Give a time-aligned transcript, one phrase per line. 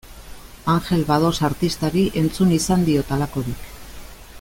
[0.75, 3.73] Angel Bados artistari entzun izan diot halakorik.